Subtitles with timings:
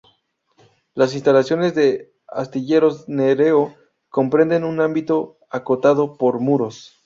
[0.95, 3.75] Las instalaciones de Astilleros Nereo
[4.09, 6.99] comprenden un ámbito, acotado por muros.